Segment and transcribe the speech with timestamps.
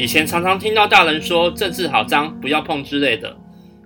[0.00, 3.36] 以前常常听到大人说政治好脏，不要碰之类的，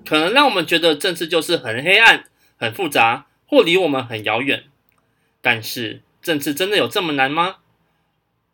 [0.07, 4.63] 可能让我们觉得政治就是很黑暗、很复杂，或离我们很遥远。
[5.41, 7.57] 但是政治真的有这么难吗？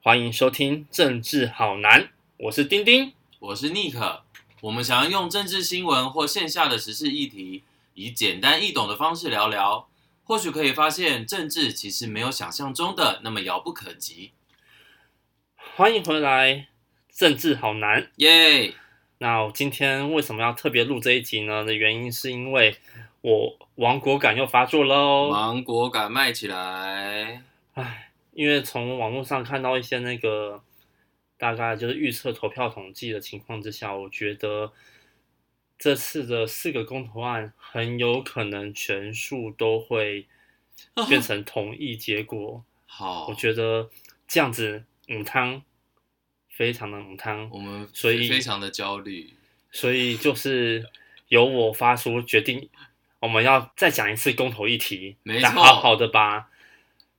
[0.03, 2.05] 欢迎收听《政治好难》，
[2.39, 4.23] 我是丁丁，我是尼克。
[4.63, 9.87] 我们想要用政治新闻或线下的时事议题，以简单易懂的方式聊聊，
[10.25, 14.31] 或许可以发现政治其实没有想象中的那么遥不可及。
[15.77, 16.70] 欢迎回来。
[17.21, 18.73] 政治好难耶
[19.19, 21.63] 那我今天为什么要特别录这一集呢？
[21.67, 22.75] 的原因是因为
[23.21, 25.29] 我亡国感又发作喽。
[25.29, 27.43] 亡国感卖起来！
[27.75, 30.63] 唉，因为从网络上看到一些那个
[31.37, 34.73] 大概就是预测投票统计的情况之下，我觉得
[35.79, 40.27] 这次的四个公投案很有可能全数都会
[41.07, 42.65] 变成同意结果。
[42.87, 43.91] 好，我觉得
[44.27, 45.61] 这样子母汤。
[46.61, 49.33] 非常的母汤，我们所以非常的焦虑，
[49.73, 50.87] 所以就是
[51.29, 52.69] 由我发出决定，
[53.19, 56.51] 我们要再讲一次公投议题，没错，来好好的把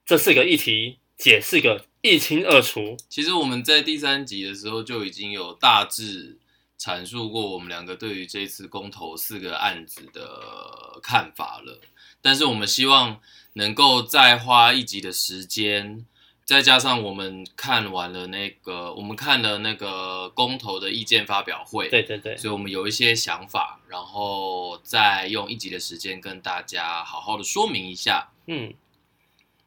[0.05, 2.95] 这四个议题解释个一清二楚。
[3.09, 6.37] 其实我们在第三集的时候就已经有大致
[6.79, 11.81] 阐述过我们两个对于这次公投四个案子的看法了，
[12.21, 13.19] 但是我们希望
[13.53, 16.05] 能够再花一集的时间。
[16.51, 28.27] 再加上我们看完了那个，我们看了那个公投的意见发表会，对对对，所以我们有一些想法，然后再用一集的时间跟大家好好的说明一下。
[28.47, 28.73] 嗯，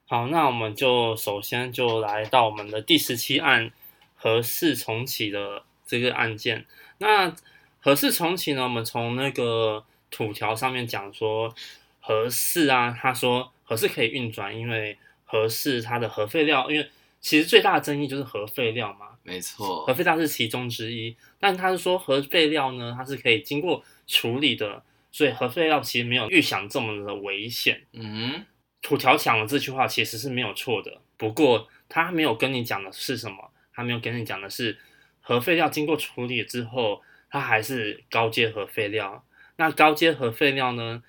[0.06, 3.72] 好，那我们就首先就来到我们的第十七案
[4.14, 6.66] 核四重启的这个案件。
[6.98, 7.34] 那
[7.80, 11.54] 核四重启呢，我们从那个土条上面讲说
[12.00, 14.98] 核四啊，他说核四可以运转，因为。
[15.24, 16.88] 核四它的核废料，因为
[17.20, 21.16] 其实最大的争议就是核废料嘛，没错，核废料是其中之一。
[21.40, 27.82] 但他是说核废料呢，它是可以经过处理的，所以核废料其实没有预想这么的危险。
[27.92, 28.44] 嗯，
[28.82, 33.50] 土条讲的这句话其实是没有错的，不过他没有跟你讲的是什么？
[33.72, 34.78] 他没有跟你讲的是
[35.20, 39.24] 核废料经过处理之后，它还是高阶核废料。
[39.56, 41.02] 那高阶核废料呢，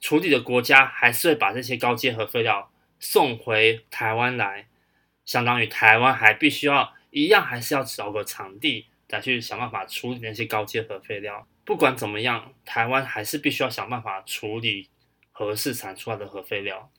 [0.00, 2.70] 处理的国家还是会把这些高阶核废料。
[3.08, 4.66] 送回台湾来，
[5.24, 11.46] 相当于台湾还必须要一样，还是要找个场地再去想办法处理那些高阶核废料。
[11.64, 14.88] 不管怎么样，台湾还是必须要想办法处理
[15.30, 16.90] 核四产出来的核废料。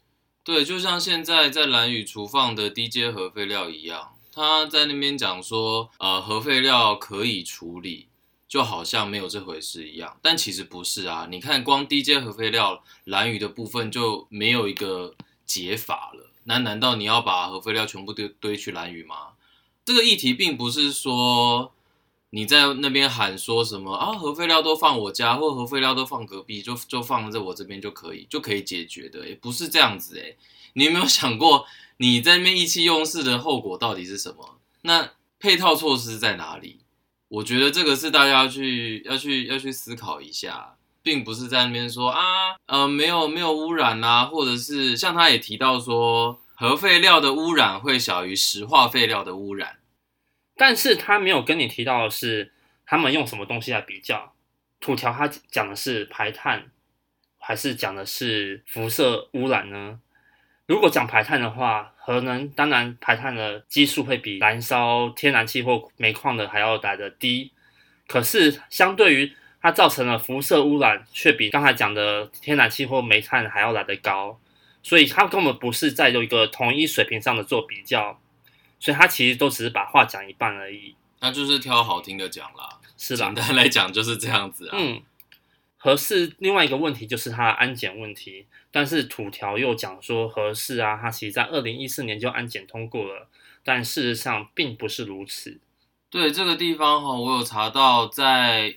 [0.46, 8.08] 对，就像现在在兰屿储放的低阶核废料一样，他在那边讲说，呃，核废料可以处理，
[8.48, 10.18] 就好像没有这回事一样。
[10.22, 15.14] 但其实不是啊，你看光低阶核废料蓝屿的部分就没有一个。
[15.48, 19.30] 解法了，那难道你要把核废料全部堆堆去蓝屿吗？
[19.86, 21.72] 这个议题并不是说
[22.32, 30.38] 你在那边喊说什么啊，核废料都放我家，或核废料都放隔壁，就就放在我这边就可以，就可以解决的，也不是这样子诶。
[30.74, 31.66] 你有没有想过
[31.98, 34.60] 你在那边意气用事的后果到底是什么？
[34.82, 36.82] 那配套措施在哪里？
[37.30, 40.77] 我觉得这个是大家要去要去要去思考一下。
[41.08, 49.78] 并不是在那边说啊，呃，没有没有污染啊，或者是像他也提到说，核废料的污染会小于石化废料的污染，
[50.58, 52.52] 但是他没有跟你提到的是，
[52.86, 54.34] 他们用什么东西来比较？
[54.82, 56.70] 土条他讲的是排碳，
[57.40, 60.02] 还是讲的是辐射污染呢？
[60.66, 67.54] 如果讲排碳的话，核能当然排碳的基数会比燃烧天然气或煤矿的还要来得低，
[68.08, 74.40] 可是相对于它造成了辐射污染，却比刚才讲的天然气或煤炭还要来得高，
[74.84, 78.20] 所以它根本不是在有一个统一水平上的做比较，
[78.80, 80.96] 所以它其实都只是把话讲一半而已。
[81.20, 83.26] 那就是挑好听的讲啦，是啦？
[83.26, 84.78] 简单来讲就是这样子啊。
[84.78, 85.02] 嗯，
[85.78, 93.28] 核四另外一个问题就是它的安检问题，但是土条又讲说核四啊，它其实在二零一四年就安检通过了，
[93.64, 95.60] 但事实上并不是如此。
[96.12, 98.76] 对这个地方哈，我有查到在。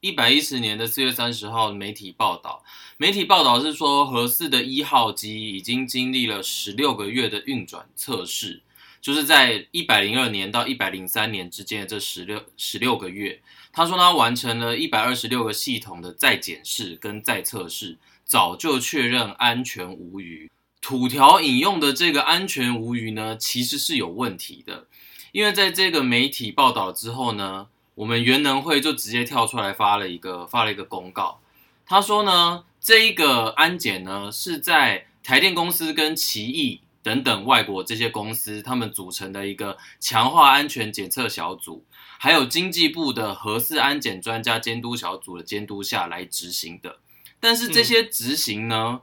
[0.00, 2.64] 一百一十年的四月三十号，媒体报道，
[2.96, 8.62] 媒体报道是说，核四的一号机已经经历了十六个月的运转测试，
[9.02, 13.42] 就是在一百零二年到一百零三年之间的这十六十六个月，
[13.74, 20.50] 他说他完成了一百二十六个系统的再检视跟再测试，早就确认安全无虞。
[20.80, 24.86] 土条引用的这个安全无虞呢，其实是有问题的，
[25.32, 27.68] 因为在这个媒体报道之后呢。
[28.00, 31.38] 我们原能会就直接跳出来发了一个发了一个公告，
[31.84, 41.84] 他说呢，这一个安检呢是在台电公司跟奇异等等外国这些公司，他们组成的一个强化安全检测小组，
[42.18, 47.00] 还有经济部的核四安检专家监督小组的监督下来执行的。
[47.38, 49.00] 但是这些执行呢，嗯、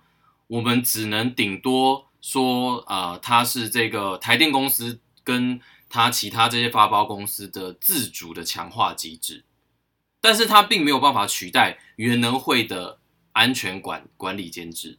[0.47, 9.43] 我们只能顶多说，呃，它是这个台电公司跟它其他这些发包公司的自主的强化机制，
[10.21, 12.99] 但是它并没有办法取代原能会的
[13.33, 14.97] 安全管管理监制。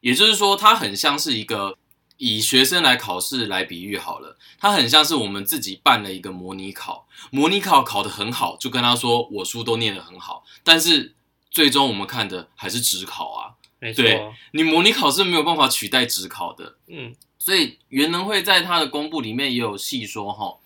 [0.00, 1.76] 也就是说，它很像是一个。
[2.22, 11.14] 以学生来考试来比喻好了，他很像是我们自己办了一个模拟考，模拟考考得很好，就跟他说我书都念得很好，但是
[11.50, 13.56] 最终我们看的还是指考啊。
[13.80, 16.76] 没错，对，你模拟考是没有办法取代职考的。
[16.86, 20.58] 嗯，所以袁能会在他的公布里面也有细说哈，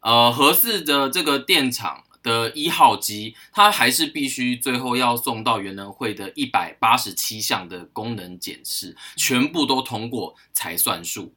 [0.00, 2.04] 呃，合适的这个电厂。
[2.22, 11.32] 的一号机，它还是必须最后要送到元能会的一百八十七项的功能检视，全部都通过才算数。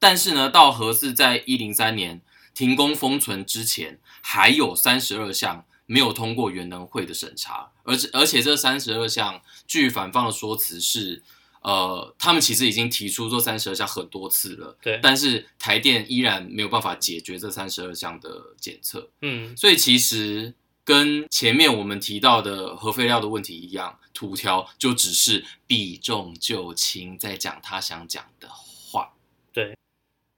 [0.00, 2.20] 但是呢，到合适在一零三年
[2.52, 11.22] 停工封存之前，还有三十二项没有通过原能会的审查，而且而且这三十二项，据反方的说辞是。
[11.64, 20.52] 呃，他们其实已经提出这三十二项很多次了，对，但是台电依然没有办法解决这三十二项的检测，嗯，所以其实
[20.84, 29.14] 跟前面我们提到的核废料的问题一样，土条就只是避重就轻，在讲他想讲的话，
[29.50, 29.74] 对。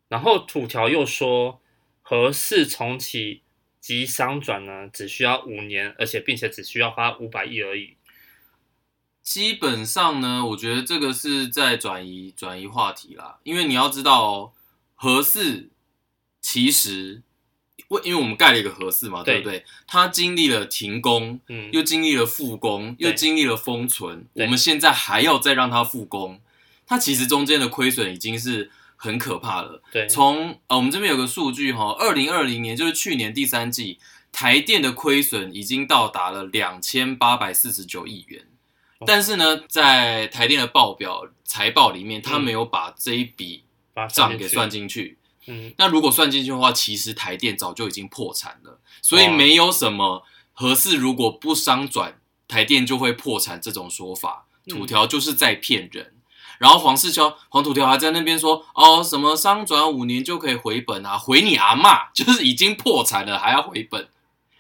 [0.06, 1.60] 然后土条又说，
[2.02, 3.42] 核四重启
[3.86, 7.94] 及商转呢，只需要五年，而且并且只需要花五百亿而已。
[9.22, 14.52] 基本上呢，我觉得这个是在转移转移话题啦，因为你要知道哦，
[14.96, 15.68] 核四
[16.40, 17.22] 其实
[17.86, 19.64] 为因为我们盖了一个合适嘛，对，对不对？
[19.86, 26.40] 它经历了停工，嗯，又经历了复工，又经历了封存，我们现在还要再让它复工，
[26.84, 29.82] 它其实中间的亏损已经是很可怕了。
[29.92, 33.98] 对，从呃我们这边有个数据哈，二零二零年就是去年第三季，
[34.32, 38.46] 台电的亏损已经到达了两千八百四十九亿元。
[39.06, 43.64] 但是呢，在台电的报表财报里面，他没有把这一笔
[44.12, 45.18] 账给算进去。
[45.46, 48.80] 嗯，那如果算进去的话，其实台电早就已经破产了。
[49.02, 54.46] 所以没有什么合适如果不商转，台电就会破产这种说法。
[54.66, 56.14] 土条就是在骗人。
[56.58, 61.18] 然后黄世秋、黄土条还在那边说：“哦，什么商转五年就可以回本啊？
[61.18, 64.08] 回你阿嬷， 就是已经破产了还要回本，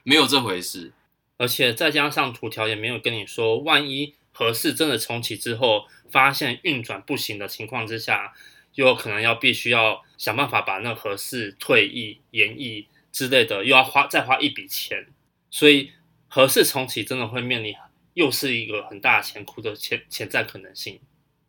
[0.02, 0.92] 没有这回事。
[1.38, 8.34] 而且再加上土条也没有跟你说，万一。”核四真的重启之后，发现运转不行的情况之下，
[8.74, 15.06] 又有可能要必须要想办法把那核四退役、延役之类的，又要花再花一笔钱，
[15.50, 15.90] 所以
[16.28, 17.74] 核四重启真的会面临
[18.12, 21.00] 又是一个很大的钱库的潜潜在可能性。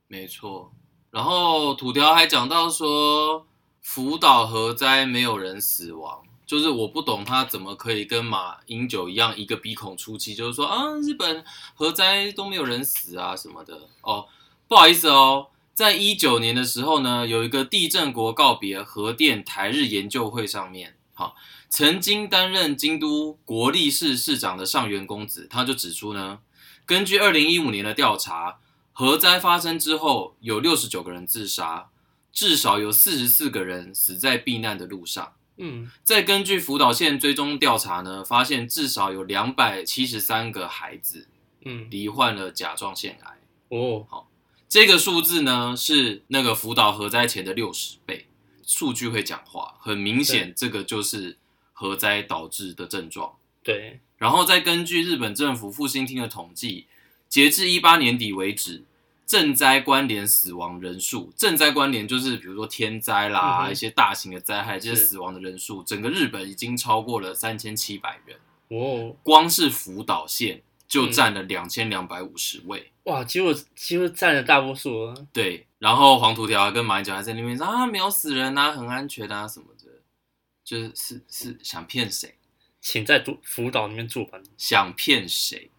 [0.08, 0.72] 没错，
[1.12, 3.46] 然后土条还讲到说，
[3.82, 6.24] 福岛核灾没有人死亡。
[6.46, 11.44] 就是我不懂他怎么可以跟马英九一样，一个鼻孔出气，就是说啊，日本
[11.74, 14.26] 核灾都没有人死啊什么的哦。
[14.66, 21.36] 不好意思哦，在一九年的时候呢，有一个地震国告别核电台日研究会上面，好，
[21.68, 26.40] 曾经担任京都国立市市长的上原公子，他就指出呢，
[26.86, 28.60] 根据二零一五年的调查，
[29.00, 31.90] 核灾发生之后，有六十九个人自杀，
[32.32, 35.34] 至少有四十四个人死在避难的路上。
[35.58, 41.28] 嗯，再根据福岛县追踪调查呢，发现至少有两百七十三个孩子，
[41.64, 43.38] 嗯，罹患了甲状腺癌。
[43.70, 44.28] 哦，好，
[44.68, 48.26] 这个数字呢是那个福岛核灾前的六十倍，
[48.66, 51.38] 数据会讲话，很明显这个就是
[51.72, 53.36] 核灾导致的症状。
[53.64, 56.88] 对，然后再根据日本政府复兴厅的统计，
[57.30, 58.86] 截至一八年底为止。
[59.28, 68.40] 震灾关联死亡人数，赈灾关联就是比如说天灾啦，嗯、一些大型的灾害，这些死亡的人数，整个日本已经超过了三千七百人。
[68.70, 72.92] 哦，光是福岛县就占了两千两百五十位。
[73.04, 75.14] 嗯、哇，几乎几乎占了大多数。
[75.34, 79.92] 对，然后黄土条跟马英九还在那边说啊，没有死人啊，很安全啊什么的，
[80.64, 82.34] 就是是是想骗谁？
[82.80, 84.40] 请在福岛里面住吧。
[84.58, 85.70] 想骗谁？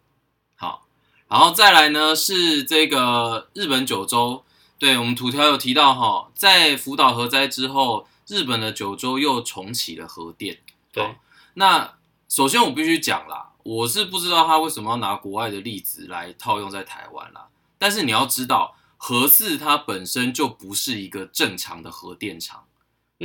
[1.28, 1.38] 好。
[1.38, 4.44] 然后再来呢，是这个日本九州，
[4.78, 10.58] 对，我们土条有提到哈，在福岛核灾之后，日本的九州又重启了核电。
[10.92, 11.16] 对，
[11.54, 11.94] 那
[12.28, 17.47] 首先我必须讲啦，我是不知道他为什么要拿国外的例子来套用在台湾啦。
[17.78, 22.64] 但是你要知道，核四它本身就不是一个正常的核电厂。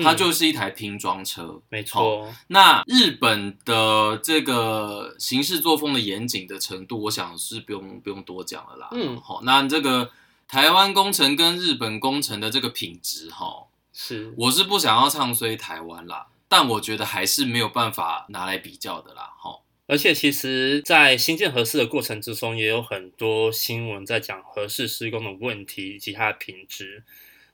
[0.01, 2.33] 它就是一台拼装车，嗯、没错。
[2.47, 8.89] 那日本的这个行事作风的严谨的程度，我想是不用不用多讲了啦。
[8.93, 10.09] 嗯，好，那这个
[10.47, 19.59] 台湾工程跟日本工程的这个品质，哈，是，我是不想要唱衰台湾啦，但我觉得还是没有办法拿来比较的啦，哈。
[19.85, 27.03] 而且其实，在新建核四的过程之中，也有很多新闻在讲核四施工的问题以及它的品质，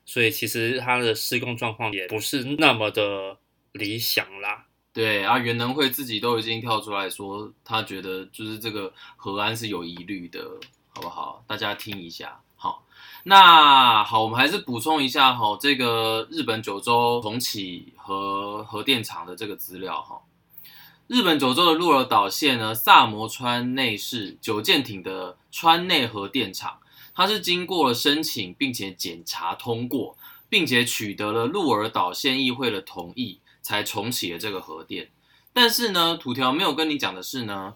[0.04, 3.36] 所以其实它的施工状况也不是那么的
[3.72, 4.66] 理想啦。
[4.92, 10.40] 对啊，原能会自己都已经跳出来说，他觉得就是这个核安是有疑虑的，
[10.88, 11.44] 好不好？
[11.46, 12.40] 大家听一下。
[12.56, 12.84] 好，
[13.22, 20.20] 那好，我们还是补充一下哈，这个日本九州重启核核电厂的这个资料哈。
[21.06, 26.78] 日本九州的鹿儿岛县呢，萨摩川内市九舰町的川内核电厂，
[27.20, 30.16] 它是经过了申请并且检查通过，
[30.48, 33.40] 并且取得了鹿儿岛县议会的同意。
[33.62, 35.10] 才重启了这个核电，
[35.52, 37.74] 但是呢，土条没有跟你讲的是呢，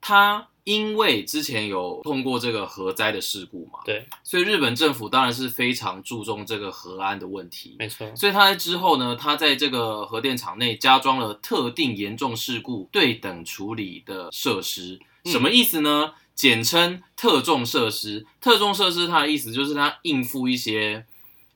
[0.00, 16.14] 他因为之前有碰过这个核灾的事故嘛，对，所以日本政府当然是非常注重这个核安的问题，没错，所以他在之后呢，他在这个核电厂内加装了特定严重事故对等处理的设施，什么意思呢？
[16.34, 21.06] 嗯、简称特重设施，特重设施它的意思就是它应付一些。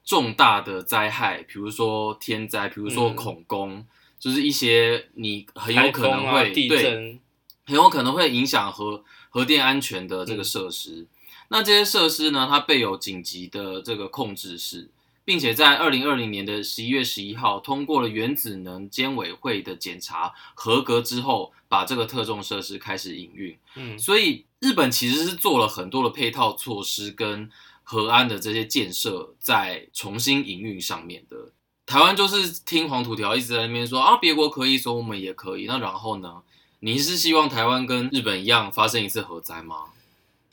[0.08, 3.86] 重大的灾害，比如说天灾，比如说恐攻，嗯、
[4.18, 7.20] 就是一些你很有可能会、啊、地震对，
[7.66, 11.02] 很有可能会影响核核电安全的这个设施。
[11.02, 11.06] 嗯、
[11.48, 14.88] 那这些设施呢，它备有紧急的这个控制室，
[15.26, 23.58] 并且在二零二零年的十一月十一号通过了原子能监委会的检查合格之后，把这个特重设施开始营运。
[23.74, 27.50] 嗯，所以日本其实是做了很多的配套措施跟。
[27.90, 31.52] 核安的这些建设在重新营运上面的，
[31.86, 35.64] 台湾就是听黄土条一直在那边说啊，别国可以，所以我们也可以。
[35.64, 36.42] 那然后呢？
[36.80, 39.84] 你是希望台湾跟日本一样发生一次核灾吗？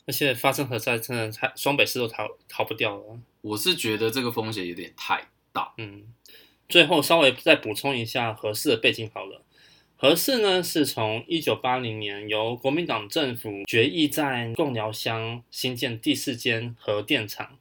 [0.06, 3.18] 而且发生核灾，真的太双北市都逃逃不掉了。
[3.42, 5.74] 我是觉得这个风险有点太大。
[5.76, 6.04] 嗯，
[6.70, 9.42] 最后稍微再补充一下合适的背景好了。
[9.98, 17.58] 核四呢，是从一九八零年由国民党政府决议在贡寮乡新建第四间核电厂，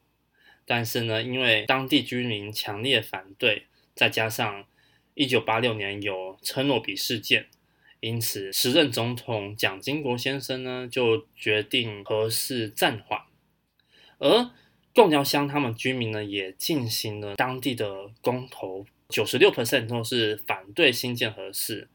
[0.66, 4.66] 但是呢，因为当地居民强烈反对，再加上
[5.14, 7.46] 一九八六年有车诺比事件，
[8.02, 13.22] 因此时任总统蒋经国先生呢就决定核四暂缓，
[14.18, 14.52] 而
[14.94, 21.88] 贡寮乡他们居民呢也进行了当地的公投，九十六 percent 都是反对新建核四。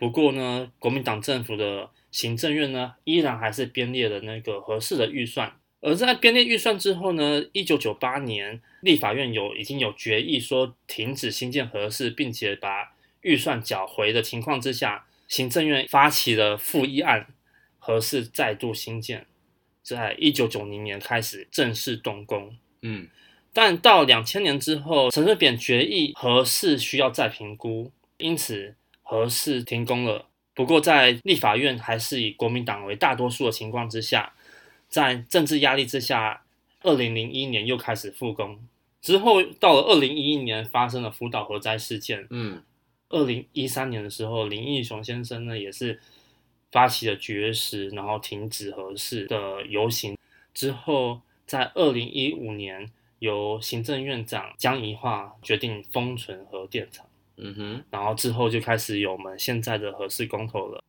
[0.00, 5.52] 不过呢，国民党政府的行政院呢，依然还是编列了那个合适的预算。
[5.82, 17.26] 而在编列预算之后呢，一九九八年立法院有已经有决议说停止新建核四，并且把预算缴回的情况之下，行政院发起了复议案，
[17.78, 19.26] 核四再度兴建，
[19.82, 22.56] 在一九九零年开始正式动工。
[22.80, 23.06] 嗯，
[23.52, 28.76] 但到两千年之后，陈水扁决议核四需要再评估，因此。
[29.10, 30.24] 核四停工了，
[30.54, 34.32] 不过在立法院还是以国民党为大多数的情况之下，
[34.88, 36.44] 在政治压力之下，
[36.82, 38.56] 二零零一年又开始复工。
[39.02, 42.24] 之后到了二零一一年，发生了福岛核灾事件。
[42.30, 42.62] 嗯，
[43.08, 45.98] 二零一三年的时候，林义雄先生呢也是
[46.70, 50.16] 发起了绝食，然后停止核试的游行。
[50.54, 52.88] 之后在二零一五年，
[53.18, 57.04] 由行政院长江宜桦决定封存核电厂。
[57.42, 60.84] 嗯哼，然后之后就开始有我们现在的核四公投了，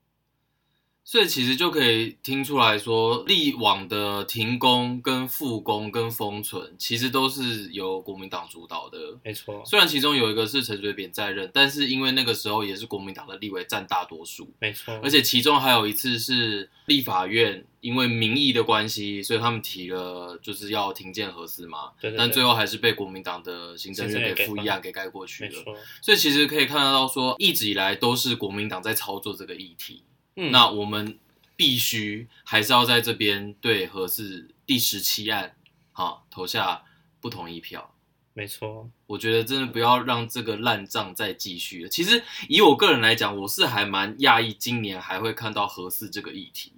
[1.03, 8.97] 所以其实就可以听出来说，历往的停工、跟复工、跟封存，其实都是由国民党主导的。
[9.23, 14.53] 没错，虽然其中有一个是陈水扁在任，但是因为那个时候也是国民党的立委占大多数。
[14.59, 17.65] 没错，而且其中还有一次是立法院。
[17.81, 21.91] 因为民意的关系，所以他们提了就是要停建核四嘛。
[21.99, 25.63] 对对对，但最后还是被国民党的行政院给复议案给盖过去了。
[26.01, 30.03] 所以其实可以看得到，说一直以来都是国民党在操作这个议题。
[30.35, 31.17] 嗯，那我们
[31.55, 35.55] 必须还是要在这边对核四第十七案，
[35.91, 36.83] 好投下
[37.19, 37.93] 不同意票。
[38.33, 41.89] 没错，我觉得真的不要让这个烂账再继续了。
[41.89, 46.71] 其实以我个人来讲，我是还蛮讶异，今年还会看到核四这个议题。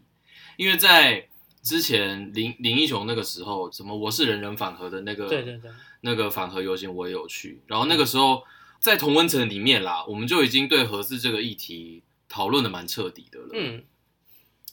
[0.57, 1.27] 因为在
[1.61, 7.61] 之前林林英雄那个时候，什么我是人人反核的那个，对对对，那个反核游行我也有去。
[7.67, 8.43] 然后那个时候
[8.79, 13.49] 在同温层里面啦，我们就已经对核四这个议题讨论的蛮彻底的了。
[13.53, 13.83] 嗯。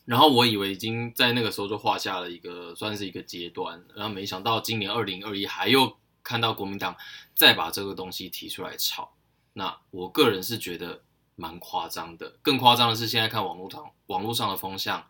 [0.07, 6.97] 然后我以为已经在那个时候就画下了一个算是一个阶段，然后没想到今年二零二一还又看到国民党
[7.37, 9.13] 再把这个东西提出来炒。
[9.53, 11.03] 那我个人是觉得
[11.37, 12.35] 蛮夸张的。
[12.43, 15.07] 更夸张的是现在看网络上网络上的风向。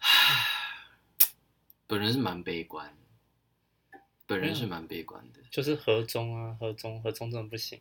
[0.00, 0.46] 唉，
[1.86, 2.96] 本人是蛮悲观，
[4.26, 7.80] 本人是蛮悲观的，就是和中啊，和中，和中真的不行。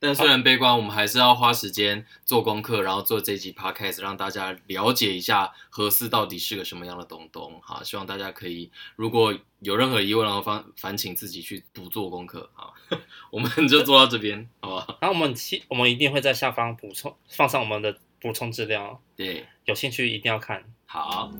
[0.00, 7.60] 但虽然悲观，我们还是要花时间做功课，然后做这集 podcast，让大家了解一下核四到底是个什么样的东东。
[7.60, 12.48] 好，希望大家可以如果有任何疑问，然后烦烦请自己去补做功课。
[12.54, 12.72] 好，
[13.32, 14.98] 我们就做到这边，好吧？
[15.00, 15.34] 然后我们
[15.66, 19.02] 我们一定会在下方补充放上我们的补充资料。
[19.16, 20.72] 对，有兴趣一定要看。
[20.90, 21.30] 好。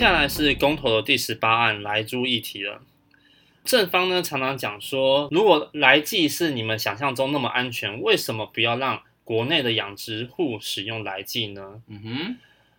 [0.00, 2.80] 下来是公投的第十八案来猪议题了。
[3.64, 11.82] 正方呢常常讲说，如果来剂是你们想象中那么安全，为什么不要让国内的养殖户使用来剂呢？
[11.86, 12.36] 嗯哼，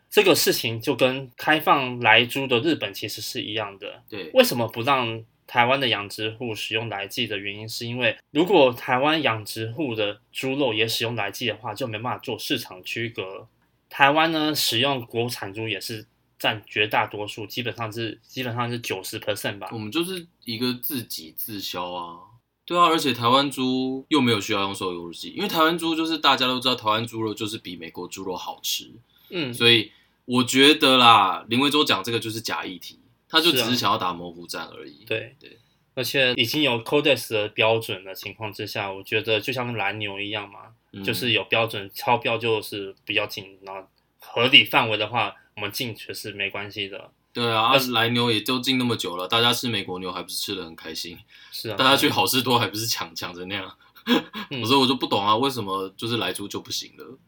[0.09, 4.01] 这个事情就跟开放来猪的日本其实是一样的。
[4.09, 13.47] 对，为什么不让台湾的养殖户使用来剂的原因，是因为如果台湾养殖户的猪肉也使用来剂的话，就没办法做市场区隔。
[13.91, 16.07] 台湾呢使用国产猪也是。
[16.41, 19.69] 占绝大多数，基本上是基本上是九十 percent 吧。
[19.71, 22.17] 我们就是一个自给自销啊，
[22.65, 28.91] 对啊，而且台湾猪又没有需要用瘦肉剂，因为台湾猪就是大家都知道，台湾猪肉就是比美国猪肉好吃。
[29.29, 29.91] 嗯，所以
[30.25, 35.05] 我觉得啦，林维洲讲这个就是假议题，他就只是想要打模糊战而已。
[35.05, 35.57] 对、啊、对，对
[35.93, 45.35] 而且已经有 Codex 的标准的情况之下，我觉得就像蓝牛一样嘛，嗯、就是有标准超标就是比较紧，然后合理范围的话。
[45.55, 51.17] 我们进确实没关系的，对啊，来牛也就进那么久了，大家吃美国牛还不是吃的很开心？
[51.51, 53.77] 是啊，大家去好事多还不是抢抢着那样？
[54.61, 57.19] 我说我就不懂啊，为什么就是来猪就不行了？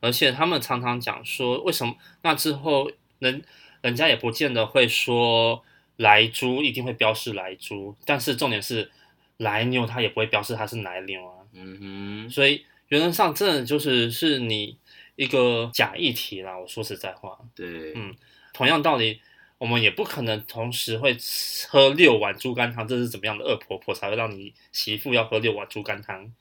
[0.00, 3.42] 而且他们常常讲说，为什么那之后人
[3.80, 5.64] 人家也不见得会说
[5.96, 8.90] 来猪一定会标示来猪，但是重点是
[9.38, 11.34] 来牛它也不会标示它是奶牛啊。
[11.54, 14.76] 嗯哼，所以原则上真的就是是你。
[15.14, 18.16] 一个假议题啦，我说实在话，对，嗯，
[18.54, 19.20] 同样道理，
[19.58, 21.14] 我们也不可能同时会
[21.68, 26.32] 喝六碗猪肝汤，这是怎么样的恶婆婆才会让你媳妇要喝六碗猪肝汤？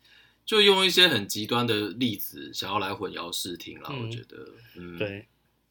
[0.45, 3.89] 就用一些很极端的例子，想要来混淆视听啦。
[3.91, 4.37] 嗯、我觉得，
[4.77, 5.25] 嗯，对，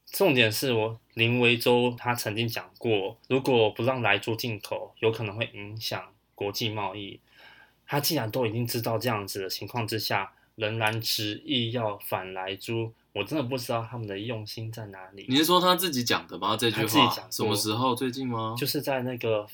[0.07, 7.19] 重点是我林维洲他曾经讲过，如果不让莱猪进口，有可能会影响国际贸易。
[7.87, 10.33] 他既然都已经知道这样子的情况之下。
[10.61, 15.25] 仍然执意要反来猪，我真的不知道他们的用心在哪里。
[15.27, 16.55] 你是说他自己讲的吗？
[16.55, 17.95] 这句话自己讲什么时候？
[17.95, 18.55] 最近吗？
[18.59, 19.47] 就是在那个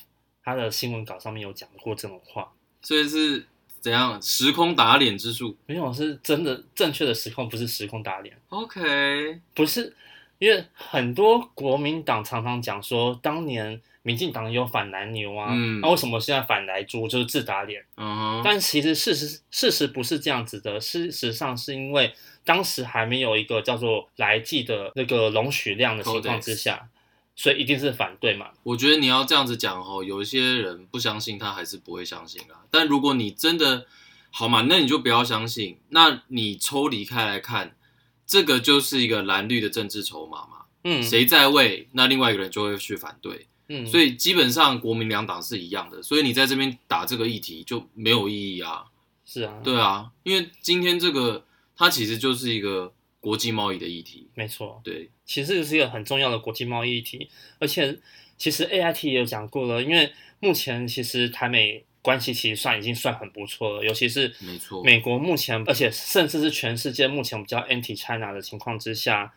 [0.43, 2.51] 他的新闻稿上面有讲过这种话。
[2.81, 3.47] 所以是
[3.79, 5.55] 怎样时空打脸之术？
[5.65, 8.37] 没有，是真的正确的时空，不是时空打脸。
[8.49, 9.95] OK，不是，
[10.39, 13.81] 因为很多国民党常常讲说，当年。
[14.07, 17.83] 民进党有反蓝牛啊，那、嗯那、为什么现在反来猪就是自打脸？
[17.97, 22.13] 嗯，但其实事实事实不是这样子的，事实上是因为
[22.45, 26.87] 当时还没有一个叫做莱剂的那个容许量的情况之下，
[27.35, 28.51] 所以一定是反对嘛。
[28.63, 32.63] 我觉得你要这样子讲哦，有一些人不相信，他还是不会相信啊。
[32.71, 33.85] 但如果你真的
[34.31, 35.79] 好嘛，那你就不要相信。
[35.89, 37.75] 那你抽离开来看，
[38.25, 40.53] 这个就是一个蓝绿的政治筹码嘛。
[40.85, 43.47] 嗯，谁在位，那另外一个人就会去反对。
[43.69, 48.85] 嗯，所以基本上国民两党是一样的，所以你在这边打这个议题就没有意义啊。
[49.25, 54.29] 是啊，对啊，因为今天这个它其实就是一个国际贸易的议题。
[54.35, 57.99] 没错，对，其实这是一个很重要的国际贸易议题，而且
[58.37, 69.33] 其实 AIT 也有讲过了，因为目前其实台美关系其实算已经算很不错了，尤其是没错，美国目前，而且甚至是全世界目前比较 anti China 的情况之下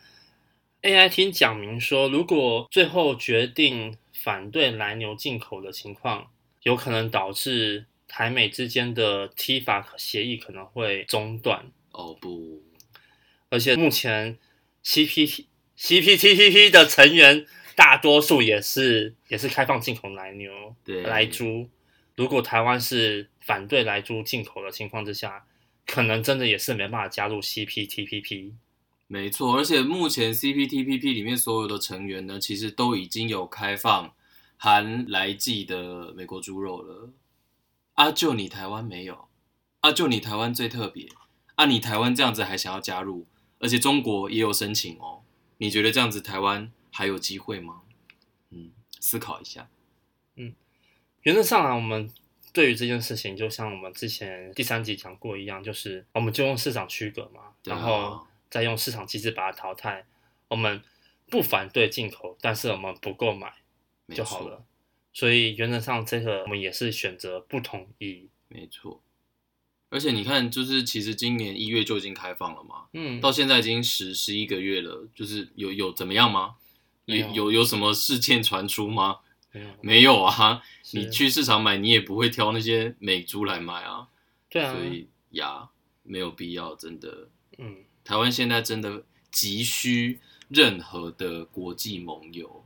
[0.81, 3.97] ，AIT 讲明说，如果最后决定。
[4.13, 6.29] 反对莱牛进口的情况，
[6.61, 11.71] 有可能导致台美之间的 TIFA 协议可能会中断。
[11.89, 12.61] 哦不，
[13.49, 14.37] 而且目前
[14.85, 21.67] CPT CPTPP 的成员大多数也是也是开放进口莱牛、对莱猪。
[22.15, 25.47] 如果台湾是反对来猪进口的情况之下，
[25.87, 28.51] 可能真的也是没办法加入 CPTPP。
[29.11, 34.13] 没错，而且目前 CPTPP 里面所有的成员呢，其实都已经有开放
[34.55, 37.09] 含来季的美国猪肉了。
[37.95, 39.27] 啊，就你台湾没有？
[39.81, 41.09] 啊，就你台湾最特别？
[41.55, 43.27] 啊，你台湾这样子还想要加入？
[43.59, 45.23] 而且中国也有申请哦。
[45.57, 47.81] 你觉得这样子台湾还有机会吗？
[48.51, 48.71] 嗯，
[49.01, 49.67] 思考一下。
[50.37, 50.53] 嗯，
[51.23, 52.09] 原则上啊，我们
[52.53, 60.05] 对于这件事情，就像我们之前第三集讲过一样，就是我们就用市场区隔嘛，啊、然后再用市场机制把它淘汰。
[60.49, 60.83] 我们
[61.27, 63.51] 不反对进口，但是我们不购买
[64.13, 64.63] 就好了。
[65.11, 68.29] 所以原则上，这个我们也是选择不同意。
[68.49, 69.01] 没错。
[69.89, 76.55] 而且你看，就是其实今年一月就已经开放了嘛，嗯，到现在已经十十一个月了，就是有有怎么样吗？
[77.05, 79.19] 有有有，什么事件传出吗？
[79.51, 80.63] 没有，没有啊。
[80.93, 84.07] 你去市场买，你也不会挑那些美珠来买啊。
[84.49, 84.73] 对啊。
[84.73, 85.69] 所以呀，
[86.03, 87.27] 没有必要，真的。
[87.57, 92.63] 嗯，台湾现在真的急需任何的国际盟友。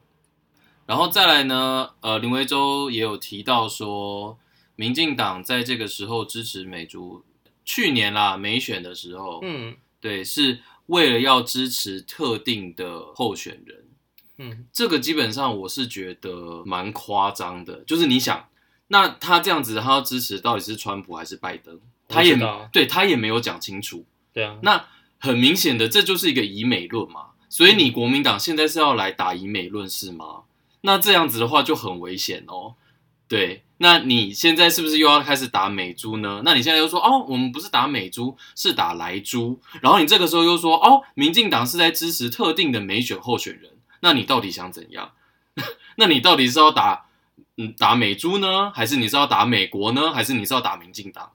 [0.85, 4.37] 然后再来呢，呃，林维洲也有提到说。
[4.77, 7.23] 民进党在这个时候支持美猪，
[7.63, 13.85] 去年啦美选的时候，嗯，对，是为了要支持特定的候选人，
[14.37, 17.85] 嗯，这个基本上我是觉得蛮夸张的。
[17.85, 18.49] 就是你想，
[18.89, 21.79] 那他这样子，他要支持到底是川普还是拜登？
[22.09, 22.37] 他也
[22.73, 24.85] 对他也没有讲清楚，对啊，那
[25.25, 27.31] 很明显的，这就是一个以美论嘛。
[27.49, 30.43] 所以你国民党现在是要来打以美论是吗？
[30.81, 32.75] 那这样子的话就很危险哦。
[33.27, 36.43] 对，那你现在是不是又要开始打美猪呢？
[36.45, 39.59] 那你现在又说哦，我们不是打美猪，是打莱猪。
[39.81, 43.71] 然后你这个时候又说哦，民进党是在支持特定的美选候选人。
[44.01, 45.13] 那你到底想怎样？
[45.97, 47.05] 那你到底是要打
[47.57, 51.31] 嗯打美猪呢，还是你是要打美国呢，还是你是要打民进党？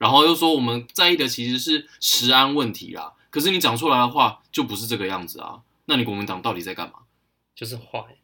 [0.00, 3.12] 然后又说我们在意的其实是食安问题啦。
[3.30, 5.62] 可是你讲出来的话就不是这个样子啊。
[5.84, 6.94] 那你国民党到底在干嘛？
[7.54, 8.16] 就是坏。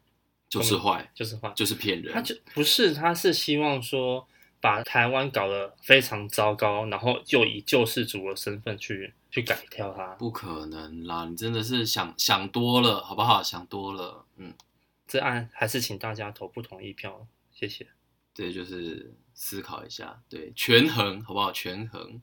[0.49, 2.13] 就是坏，就是坏，就是骗人。
[2.13, 4.25] 他就不是，他是希望说
[4.61, 10.15] 把台湾搞得非常糟糕，然后就以救世主的身份去去改掉它。
[10.15, 13.43] 不可能啦，你真的是想想多了，好不好？
[13.43, 14.53] 想多了，嗯。
[15.05, 17.85] 这案还是请大家投不同意票，谢谢。
[18.33, 21.51] 对，就是思考一下，对，权衡，好不好？
[21.51, 22.19] 权衡。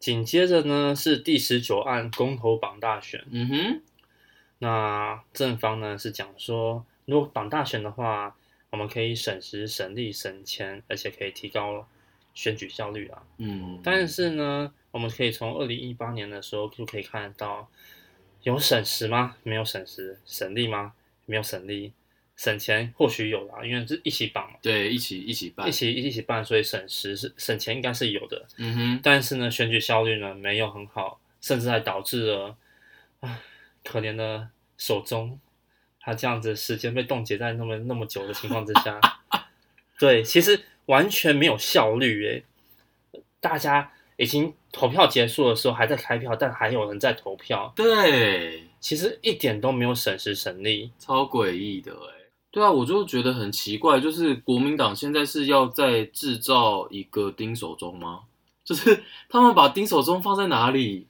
[0.00, 3.82] 紧接着呢是第十九案公投榜大选，嗯哼。
[4.58, 8.36] 那正方呢是讲说，如果榜大选的话，
[8.70, 11.88] 我们可以省时省力省钱，而且可以提高
[12.34, 13.22] 选举效率啊。
[13.36, 17.68] 嗯，但是呢，我们可以从二零一八年的时候就可以看得到，
[18.42, 19.36] 有省时吗？
[19.44, 20.94] 没有省时，省力吗？
[21.26, 21.92] 没有省力，
[22.38, 24.56] 省钱或许有啦，因为是一起绑嘛。
[24.62, 28.46] 对，一起一起办，一起一起办，所以省时是省钱应该是有的。
[28.56, 32.56] 嗯哼，但是呢，选举效率呢没有很好，甚至还导致了，
[33.20, 33.38] 啊。
[33.84, 35.38] 可怜的手中，
[35.98, 39.00] 他这样子时间被冻结在那么那么久的情况之下，
[39.98, 42.44] 对，其实完全没有效率诶。
[43.40, 47.72] 大家已经投票结束的时候还在开票，但还有人在投票。
[47.74, 52.17] 对，其实一点都没有省时省力，超诡异的诶。
[52.50, 58.20] 对啊，我就觉得很奇怪，就是国民党现在是要在制造一个丁守中吗？
[58.64, 61.06] 就是他们把丁守中放在哪里？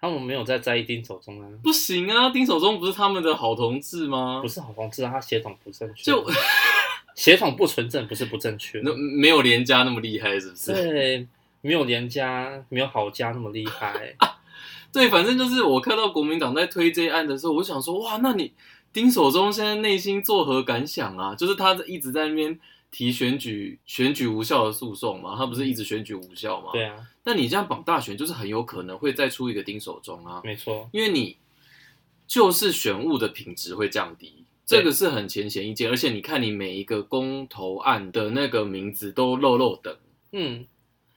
[0.00, 4.40] 他们没有在在意丁守中啊，不行啊，丁守中不是他们的好同志吗？
[4.42, 6.26] 不是好同志啊，他血统不正确，就
[7.16, 10.72] 血统不纯正，不是不正确，那没有连家那么厉害，是不是？
[10.74, 11.26] 对，
[11.62, 14.14] 没有连家，没有好家那么厉害。
[14.92, 18.52] 对，反正就是我看到国民党在推这一案的时候，我想说，哇，那你
[18.94, 21.34] 丁守中现在内心作何感想啊？
[21.34, 22.58] 就是他一直在那边。
[22.96, 26.68] 提选举选举无效的诉讼嘛，他不是一直选举无效吗？
[26.72, 30.40] 对啊，那你这样绑大选，就是很有可能会再出一个丁守中啊。
[30.44, 31.36] 没错，因为你
[32.28, 35.90] 就是选务的品质会降低，这个是很浅显易见。
[35.90, 39.96] 而且你看，你每一个公投案的那个名字都漏漏等，
[40.30, 40.64] 嗯，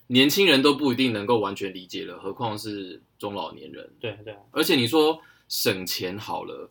[0.07, 3.87] 年轻人都不一定能够完全理解了，何况是中老年人。
[3.99, 6.67] 对对啊，而且你说省钱好了，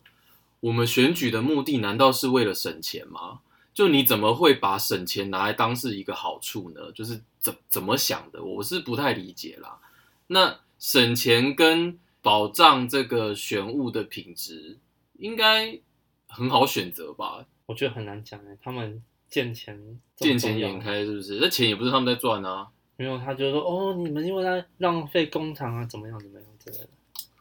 [0.59, 3.41] 我们选举的目的难道是为了省钱吗？
[3.73, 6.91] 就你怎么会把省钱拿来当是一个好处呢？
[6.93, 9.79] 就是怎怎么想的，我是不太理解啦。
[10.27, 14.79] 那省钱跟保障这个选物的品质，
[15.19, 15.79] 应该
[16.27, 17.45] 很好选择吧？
[17.67, 21.37] 我觉得很难讲哎，他们见钱见钱眼开是不是？
[21.39, 22.67] 那钱也不是他们在赚啊。
[22.95, 26.89] 没有，他就说哦，你们因为在浪费工厂啊，怎么样怎么样之类的。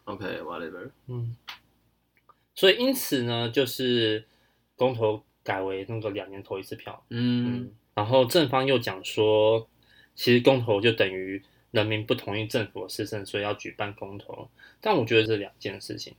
[0.04, 0.90] OK，whatever。
[1.06, 1.34] 嗯，
[2.56, 4.26] 所以因此呢，就是
[4.74, 5.22] 公投。
[5.46, 9.68] 改为那个两年投一次票，嗯，嗯，然后正方又讲说，
[10.16, 11.40] 其实公投就等于
[11.70, 14.50] 人民不同意政府的施政，所以要举办公投。
[14.80, 16.16] 但我觉得这两件事情，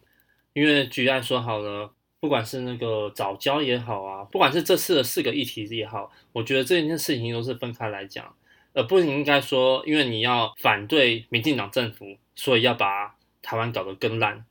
[0.53, 8.33] 因为举例说好了，不管是那个早教也好啊，不管是这次的四个议题也好，我觉得这件事情都是分开来讲，
[8.71, 14.45] 而不应该说，因为你要反对民进党政府，所以要把台湾搞得更烂。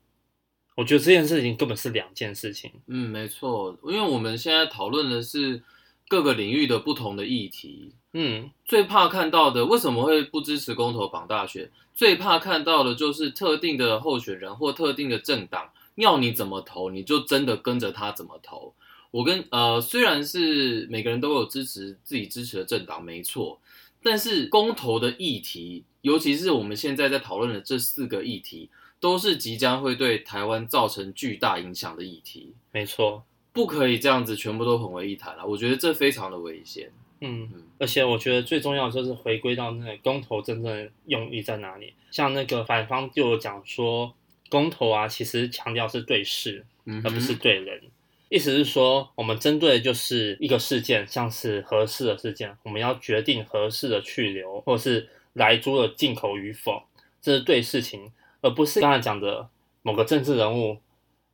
[0.77, 2.71] 我觉得这件事情根本是两件事情。
[2.85, 5.59] 嗯，没错，因为我们现在讨论的是，
[6.07, 7.91] 各个领域的不同的议题。
[8.13, 11.69] 嗯，最怕看到的，为什么会不支持公投绑大选？
[11.95, 18.71] 最怕看到的就是特定的候选人或特定的政党要你怎么投，你就真的跟着他怎么投。
[19.09, 23.59] 我跟呃，虽然是每个人都有支持自己支持的政党，没错，
[24.03, 32.53] 但是公投的议题，尤其是我们现在在讨论的这四个议题，都是即将会对台湾造成巨大影响的议题。
[32.71, 36.91] 没错，不可以这样子全部都混为一谈了，我觉得这非常的危险。
[37.21, 41.93] 嗯，而且我觉得最重要的就是回归到那个公投真正的用意在哪里。
[42.11, 44.13] 像那个反方就有讲说，
[44.49, 46.63] 公投啊，其实强调是对事，
[47.03, 47.79] 而不是对人。
[47.83, 47.91] 嗯、
[48.29, 56.83] 意思是说，我们针对的就是一个事件，像是合适的事件，我们要决定合适的去留，或者是来猪的进口与否，
[57.19, 59.47] 这是对事情，而不是刚才讲的
[59.81, 60.77] 某个政治人物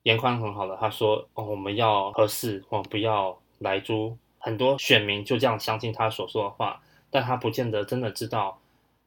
[0.04, 4.18] 严宽很好的，他说哦，我们要合适，我们不要来租。
[4.38, 8.60] 很多选民就这样相信他所说的话，但他不见得真的知道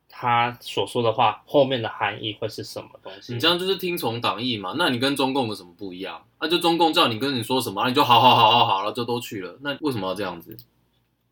[0.09, 3.35] 他所说的话后面的含义会是什么东西。
[3.35, 4.75] 你这样就是听从党意嘛？
[4.79, 6.25] 那你跟中共有什么不一样？
[6.41, 9.59] 那、啊、就中共叫你跟你说什么，你就好好好好好了，就都去了。
[9.61, 10.57] 那为什么要这样子？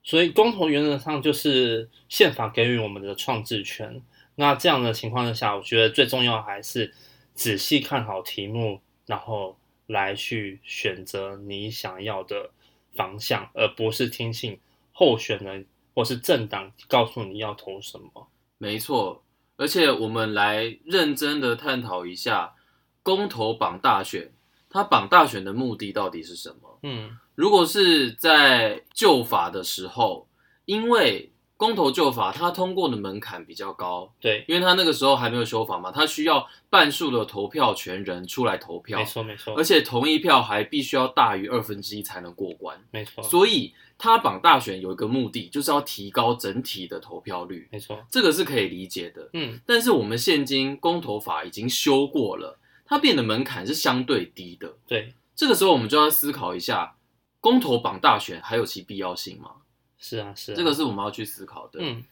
[0.03, 4.03] 所以公投原则上就是宪法给予我们的创制权。
[4.37, 6.92] 那这样的情况之下，我觉得最重要还是
[7.35, 12.51] 仔细看好题目，然后来去选择你想要的。
[12.97, 14.57] 方向，而不是听信
[14.92, 15.66] 候选人
[15.97, 18.29] 或是政党告诉你要投什么。
[18.57, 19.20] 没错，
[19.57, 22.55] 而且我们来认真的探讨一下
[23.03, 24.31] 公投榜大选，
[24.70, 26.79] 它榜大选的目的到底是什么？
[26.85, 30.29] 嗯，如果是在旧法的时候，
[30.64, 31.33] 因为
[31.64, 56.96] 公投旧法，它通过的门槛比较高，对，因为它那个时候还没有修法嘛，它需要半数的投票权人出来投票，没错没错，而且同一票还必须要大于二分之一才能过关，没错，所以它绑大选有一个目的，就是要提高整体的投票率，没错，这个是可以理解的，嗯，但是我们现今公投法已经修过了，它变得门槛是相对低的，对，这个时候我们就要思考一下，
[57.40, 59.50] 公投绑大选还有其必要性吗？
[59.98, 61.78] 是啊，是啊，这个是我们要去思考的。
[61.80, 62.04] 嗯，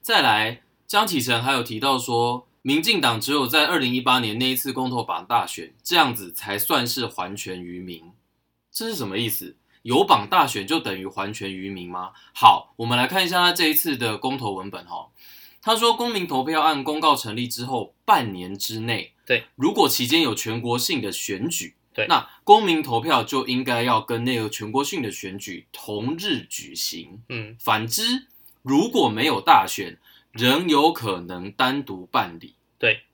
[0.00, 8.12] 再来，江启臣还有提到说，民进党只有在二零一八年那一次公投榜大选，这样子才算是还权于民。
[8.70, 9.56] 这是什么意思？
[9.82, 12.12] 有榜大选就等于还权于民吗？
[12.34, 15.08] 好，我们来看一下他这一次的公投文本哈。
[15.62, 21.74] 他说，公民投票案公告成立之后半年之内，对，如果期间有全国性的选举。
[21.96, 27.22] 对，那公民投票就应该要跟那个全国性的选举同日举行。
[27.30, 28.26] 嗯，反之，
[28.60, 29.98] 如果没有大选，
[30.30, 32.54] 仍有可能单独办理。
[32.78, 33.04] 对，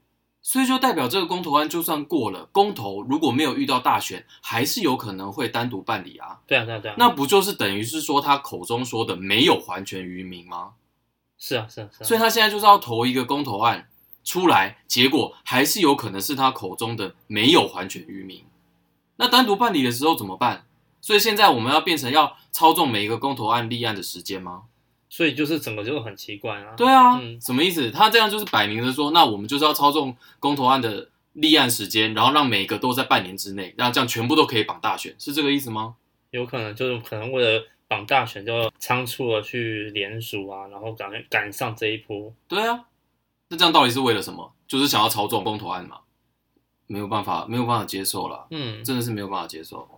[0.42, 6.40] 所以就代表这个公投案就算过了，公投如果没有遇到大选，还是有可能会单独办理啊。
[6.48, 6.94] 对啊，对啊，对啊。
[6.98, 10.72] 那不就是等于是说他口中说的没有还权于民吗？
[11.38, 12.04] 是啊，是啊，是啊。
[12.04, 13.88] 所以他现在就是要投一个公投案
[14.24, 18.44] 出来，结果还是有可能是他口中的没有还权于民。
[19.22, 20.66] 那单独办理的时候怎么办？
[21.00, 24.64] 所以现在我们要变成要操纵每一个公投案立案的时间吗？
[25.08, 26.74] 所以就是整个就很奇怪啊。
[26.76, 27.88] 对啊，嗯，什么意思？
[27.92, 35.94] 他这样就是摆明了说，那我们就是要操纵公投案的立案时间，然后让每一个都在半年之内，然后这样全部都可以绑大选，是这个意思吗？
[36.32, 42.32] 有可能就是可能为了绑大选，就仓促的去联署啊，然后赶赶上这一波。
[42.48, 42.86] 对啊，
[43.50, 44.52] 那这样到底是为了什么？
[44.66, 45.98] 就是想要操纵公投案嘛？
[46.86, 48.46] 没有办法，没有办法接受了。
[48.50, 49.88] 嗯，真的是没有办法接受。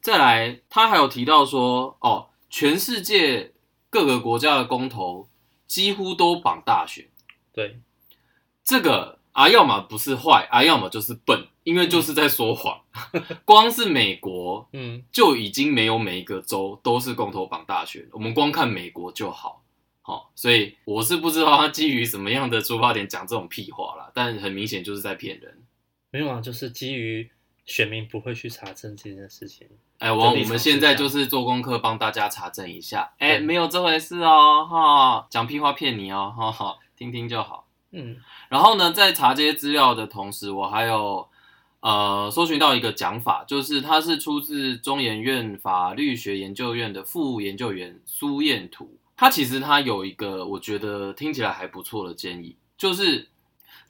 [0.00, 3.52] 再来，他还有提到说，哦，全世界
[3.88, 5.28] 各个国家的公投
[5.66, 7.08] 几乎都绑大选。
[7.52, 7.80] 对，
[8.64, 12.80] 这个啊，要么不是坏啊，要么就是笨，因为就是在说谎。
[13.12, 18.06] 嗯、 光是美国，嗯，就已经没有每一个州都是公投绑大选。
[18.12, 19.61] 我们光看美国就好。
[20.04, 25.62] 好、哦，所以我是不知道他基于什么样的出发点讲这种屁话啦，但很明显就是在骗人。
[26.10, 27.30] 没有啊，就是基于
[27.64, 29.68] 选民不会去查证这件事情。
[29.98, 33.12] 哎，我我们现在就是做功课，帮大家查证一下。
[33.18, 37.68] 哎，没有这回事哦，哈，讲屁话骗你哦，哈哈，听听就好。
[37.92, 38.16] 嗯，
[38.48, 41.28] 然后呢，在查这些资料的同时，我还有
[41.78, 48.98] 呃搜寻到一个讲法，就是他是出自中研院法律学研究院的副研究员苏彦图。
[49.16, 53.28] 他其实他有一个我觉得听起来还不错的建议，就是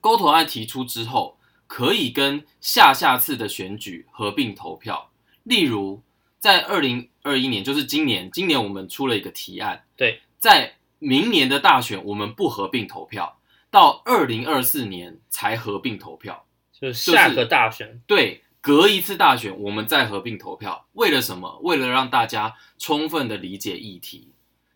[0.00, 5.10] 沟投案提出之后，可以跟下下次的选举合并投票。
[5.44, 6.02] 例如，
[6.38, 13.38] 在二零二一年，就是今年，今年我们出了一个提案，对，在明年的大选我们不合并投票，
[13.70, 21.58] 到二零二四年才合并投票，就是下个大选，对，隔一次大选，我们再合并投票，为了什么？
[21.62, 24.31] 为了让大家充分的理解议题，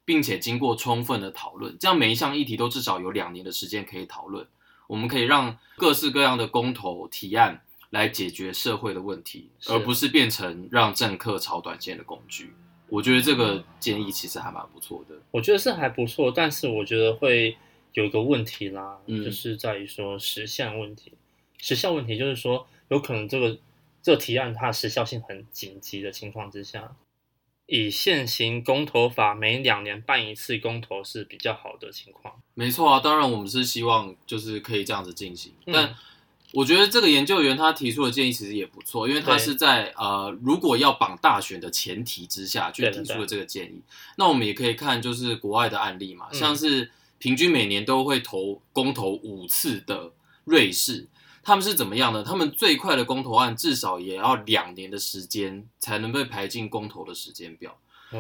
[0.07, 4.47] 并且经过充分的讨论，这样每一项议题都至少有两年的时间可以讨论。
[4.87, 12.55] 我们可以让各式各样的公投提案来解决社会的问题，而不是变成让政客炒短线的工具。
[12.89, 15.17] 我觉得这个建议其实还蛮不错的。
[15.33, 17.57] 我觉得是还不错，但是我觉得会
[17.95, 21.13] 有一个问题啦，嗯、就是在于说时效问题。
[21.59, 23.59] 时效问题就是说，有可能这个
[24.03, 26.95] 这个提案它时效性很紧急的情况之下，
[27.67, 32.35] 以现行公投法每两年办一次公投是比较好的情况。
[32.55, 35.95] 没错啊，当然我们是希望就是可以这样子进行，嗯、但。
[36.53, 43.83] 我觉得这个研究员他提出的建议其实也不错，因为他是在呃，如果要绑大选的前提之下去提出了这个建议。
[44.17, 50.13] 那我们也可以看就是国外的案例嘛，像是平均每年都会投公投五次的
[50.45, 51.07] 瑞士，
[51.47, 52.25] 他们是怎么样呢？
[52.25, 57.79] 他们最快的公投案至少也要两年的时间才能被排进公投的时间表。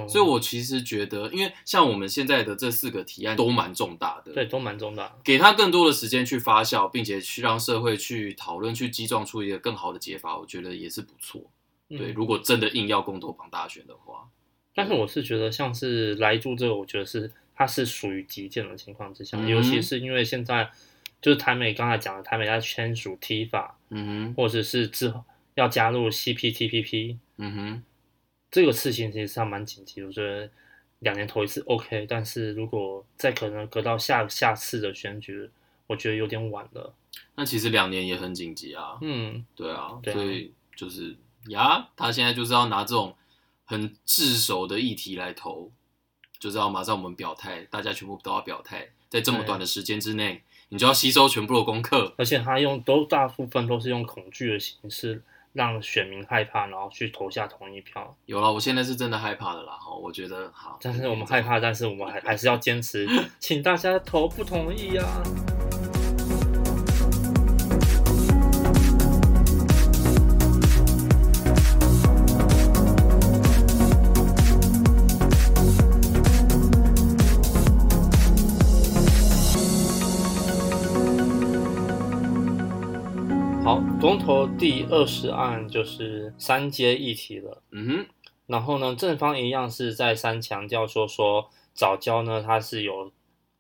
[0.09, 11.41] 所以，我其实觉得，因为像我们现在的这四个提案都蛮重大的，对，都蛮重大，给他更多的时间去发酵，并且去让社会去讨论，去激撞出一个更好的解法，我觉得也是不错。
[11.89, 14.29] 对，如果真的硬要公投绑大选的话，
[14.75, 20.71] 但是我是觉得，像是来住这个，我觉得是它是属于极简的情况之下，尤其是因为现在
[21.21, 25.25] 就是台美刚才讲的，台美在签署 TIFA，嗯哼，或者是之后
[25.55, 27.83] 要加入 CPTPP，嗯哼。
[28.49, 30.49] 这个事情其实是还蛮紧急的，我觉得
[31.01, 35.51] 两年投一次 OK，但是如果再可能隔到下下次的选举，
[35.89, 36.95] 我觉得有点晚了。
[37.35, 38.97] 那其实两年也很紧急啊。
[39.03, 41.17] 嗯，对啊，对啊，所以就是
[41.49, 43.15] 呀，他现在就是要拿这种
[43.65, 45.71] 很炙手的议题来投，
[46.39, 52.15] 就是要马上我们表态，大家全部都要表态，在这么短的时间之内，你就要吸收全部的功课。
[52.17, 55.23] 而且他用都大部分都是用恐惧的形式。
[55.53, 58.15] 让选民害怕，然后去投下同意票。
[58.27, 59.73] 有了，我现在是真的害怕的啦！
[59.73, 60.79] 哈，我觉得好。
[60.83, 63.09] 但是我们害怕，但是我们还还是要坚持，
[63.41, 65.23] 请大家投不同意啊。
[84.01, 88.07] 公投第二十案就是三阶议题了，嗯哼，
[88.47, 93.11] 然后呢，正方一样是再三强调说说藻礁呢，它是有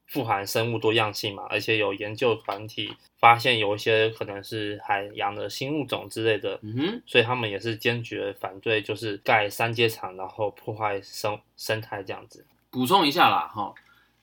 [0.06, 12.44] 富含生物多样性嘛，而且有研究团体发现有一些可能是海洋的新物种之类的，嗯哼，所以他们也是坚决反对，就是盖三阶场，然后破坏生生态这样子。
[12.70, 13.74] 补充一下啦，哈，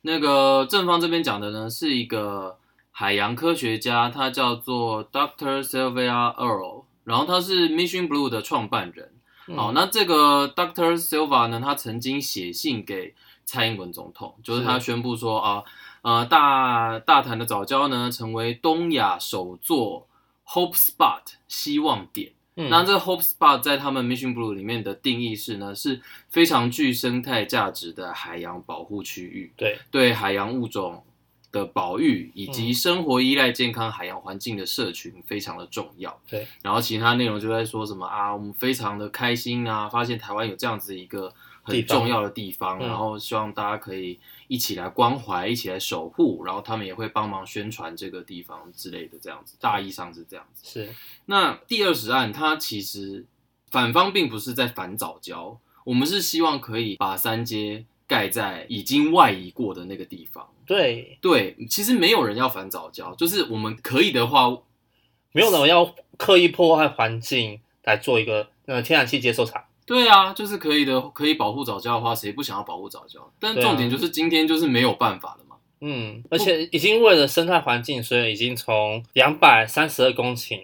[0.01, 2.57] 那个正方这边讲的呢是一个。
[2.95, 5.63] 海洋科学家，他叫做 Dr.
[5.63, 9.11] Sylvia Earle，然后他是 Mission Blue 的创办人。
[9.47, 10.95] 嗯、好，那这个 Dr.
[10.95, 15.63] Sylvia 呢，他曾经写信给蔡英文总统，就是他宣布说啊，
[16.03, 20.07] 呃，大大潭的早礁呢，成为东亚首座
[20.45, 22.31] Hope Spot 希望点。
[22.55, 29.51] 嗯、那这个 Hope Spot 在他们 Mission Blue 里面的定义是呢，是非常具生态价值的海洋保护区域。
[29.57, 31.03] 对，对海洋物种。
[31.53, 36.19] 的保育以及生活依赖健康海洋环境的社群非常的重要。
[36.27, 50.67] 对，然后其他内容就在说什么啊，我们非常的开心啊，发现台湾有这样子一个很重要的地方，地方，然后希望大家可以一起来关怀，一起来守护，然后他们也会帮忙宣传这个地方之类的，这样子，大意上是这样子。
[50.67, 50.89] 是。
[51.27, 53.25] 那第二十案，它其实
[53.69, 60.47] 反方并不是在反早教，我们是希望可以把三接盖在已经外移过的那个地方。
[60.65, 64.49] 对对，其实没有人要反藻礁，就是我们可以的话，
[65.33, 69.61] 没有人要刻意破坏环境来做一个呃天然气接收场。
[69.85, 73.19] 对啊，就是可以的，可以保护藻礁的话，谁不想要保护藻礁？
[73.39, 75.57] 但重点就是今天就是没有办法了嘛。
[75.81, 80.57] 嗯，而且已经为了生态环境，所以已经从两百三十二公顷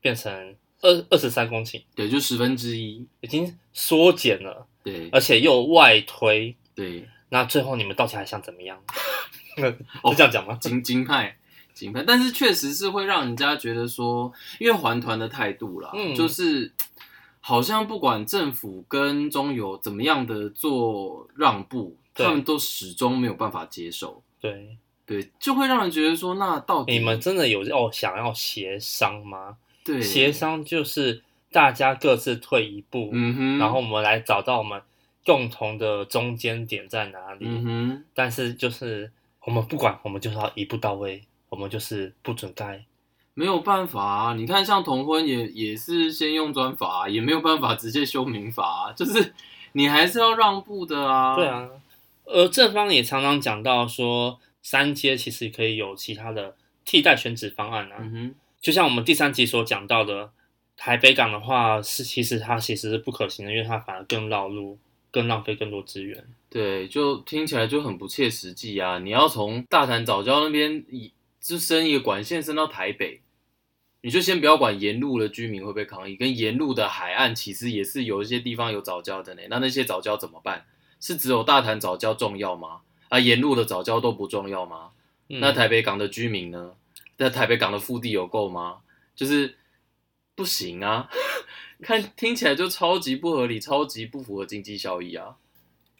[0.00, 4.66] 变成二二十三公顷，对，就十分之一，已经缩减了。
[4.82, 6.56] 对，而且又外推。
[6.74, 8.78] 对，那最后你们到底还想怎么样？
[9.56, 10.56] 是这样讲吗？
[10.60, 11.36] 金金派，
[11.74, 16.72] 金派，但是确实是会让人家觉得说，因为还团的态度啦，嗯，就是
[17.40, 24.22] 好像不管政府跟中油怎么样的做让步，他们都始终没有办法接受。
[24.40, 29.58] 对对，就会让人觉得说，那到底你们真的有要想要协商吗？
[29.84, 34.80] 对，协商就是大家各自退一步，嗯哼，然后我们来找到我们
[35.24, 37.46] 共同的中间点在哪里。
[37.46, 39.10] 嗯哼，但是就是。
[39.44, 42.84] 我们不管，我们就是要一步到位，我们就是不准盖
[43.34, 44.34] 没有办法啊！
[44.34, 49.34] 你看，像同婚也也是先用专法，也没有办法直接修民法，就是
[49.72, 51.34] 你还是要让步的啊。
[51.34, 51.68] 对啊，
[52.24, 56.54] 而正方也常常讲到说，三阶其实可以有其他的
[56.84, 57.96] 替代选址方案啊。
[57.98, 60.30] 嗯哼，就像我们第三集所讲到的，
[60.76, 64.78] 台北港的话是其实它其实是不可行的，因为它反而更绕路，
[65.12, 66.26] 更浪费更多资源。
[66.50, 68.98] 对，就听起来就很不切实际啊！
[68.98, 73.20] 你要从大潭早教那边以就伸一个管线伸到台北，
[74.00, 79.42] 你就先不要管沿路的居民会不会抗议，跟沿路的海岸其实也是有一些地方有早教的呢。
[79.48, 80.66] 那那些早教怎么办？
[80.98, 82.80] 是只有大潭早教重要吗？
[83.08, 84.90] 啊，沿路的早教都不重要吗？
[85.28, 86.72] 嗯、那台北港的居民呢？
[87.16, 88.78] 在台北港的腹地有够吗？
[89.14, 89.56] 就是
[90.34, 91.08] 不行啊！
[91.82, 95.36] 看听起来就超级不合理，超级不符合经济效益啊！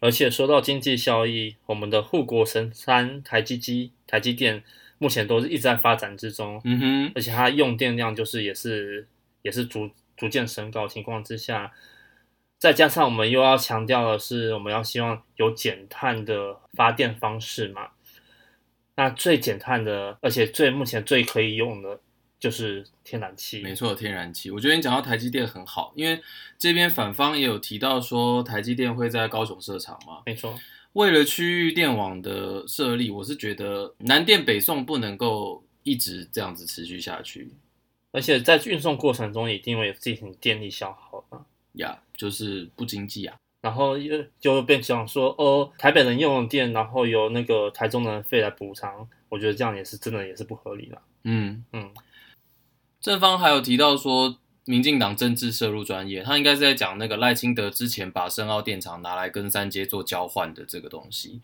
[0.01, 4.63] 而且说到经济效益，我们的护国神山台积机、台积电。
[4.99, 9.09] 目前都是一直在发展之中，嗯哼，而且它用电量就是也是
[9.43, 11.73] 也是逐逐渐升高情况之下，
[12.57, 17.89] 再加上我们又要强调的是，我们要希望有减碳的发电方式嘛，
[18.95, 21.99] 那最减碳的，而且最目前最可以用的
[22.43, 23.63] 就是天然气。
[23.63, 24.51] 没错，天然气。
[24.51, 26.21] 我觉得你讲到台积电很好，因为
[26.59, 30.59] 这边反方也有提到说，台积电会在高雄设厂嘛，没错。
[30.95, 37.49] 为了区域电网的设立，我是觉得南电北送不能够一直这样子持续下去，
[38.11, 43.37] 而且在运送过程中一定会有进行电力消耗啊，呀，yeah, 就是不经济啊。
[43.61, 51.01] 然后又就变讲说，哦，台北人用的电，然后由那个台中人费来补偿，我觉得这样也是真的也是不合理的。
[51.23, 51.89] 嗯嗯，
[53.03, 54.39] 正方还有提到说。
[54.65, 61.41] 民进党政治涉入专业，他应该是在讲那个赖清德之前把深澳电厂拿来跟三阶做交换的这个东西。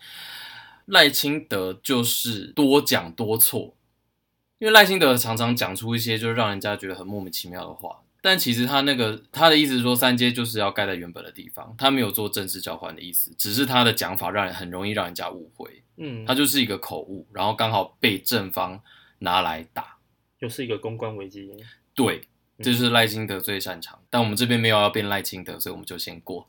[0.87, 3.75] 赖清德就是多讲多错，
[4.61, 15.83] 因为赖清德常常讲出一些就是让人家觉得很莫名其妙的话，但其实他那个他的意思是说三阶就是要盖在原本的地方，他没有做政治交换的意思，只是他的讲法让人很容易让人家误会。
[15.97, 18.81] 嗯，他就是一个口误，然后刚好被正方
[19.19, 19.98] 拿来打，
[20.41, 21.51] 又是一个公关危机。
[21.95, 22.23] 对。
[22.61, 26.45] 这是赖清德最擅长，但我们这边没有要变赖清德，所以我们就先过。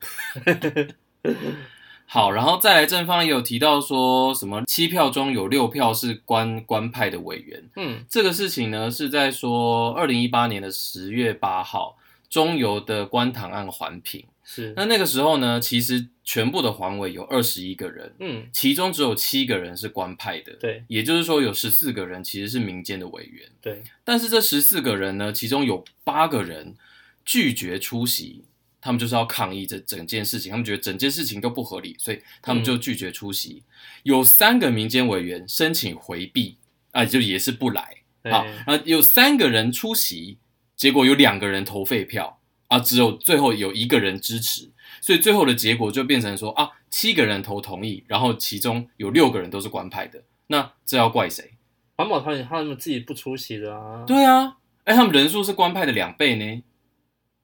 [2.07, 11.95] 好，然后再来正方也有提到说什么七票中有六票是官官派的委员，嗯，这个事情呢是在说二零一八年的十月八号，
[12.29, 14.25] 中游的官塘案环评。
[14.43, 23.83] 是，那那个时候呢，其实全部的环委有二十一个人，嗯，其中只有七个人是官派的，对，也就是说有十四个人其实是民间的委员，对。
[24.03, 26.75] 但是这十四个人呢，其中有八个人
[27.23, 28.43] 拒绝出席，
[28.81, 33.61] 他们就是要抗议这整件事情，他们觉得整件事情都不合理，所以他们就拒绝出席。
[33.61, 33.63] 嗯、
[34.01, 36.57] 有三个民间委员申请回避，
[36.91, 40.39] 啊，就也是不来，对好，然后有三个人出席，
[40.79, 42.37] 结果有两个人投废票。
[42.69, 44.69] 啊，只有最后有一个人支持，
[45.01, 51.55] 所以最后的结果就变成说啊，七个人投同意，然后其中有六个人都是官派的，那这要怪谁？
[51.95, 54.03] 环保团体他们自己不出席的啊。
[54.05, 56.63] 对啊，哎，他们人数是官派的两倍呢。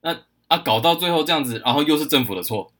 [0.01, 0.15] 那
[0.45, 2.71] 啊，搞到最后这样子，然后又是政府的错。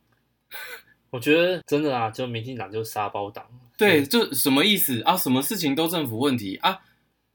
[1.10, 3.44] 我觉得真的啊，就民进党就是沙包党。
[3.76, 5.18] 对，就什么意思啊？
[5.18, 6.82] 什么事情都政府问题啊？